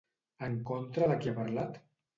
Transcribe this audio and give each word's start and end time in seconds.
En 0.47 0.55
contra 0.71 1.11
de 1.13 1.21
qui 1.21 1.33
ha 1.35 1.39
parlat? 1.43 1.83